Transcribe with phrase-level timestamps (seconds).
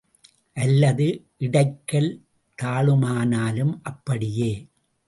[0.57, 1.07] அல்லது
[1.37, 2.09] இடைக்கல்
[2.57, 4.51] தாழுமானாலும் அப்படியே!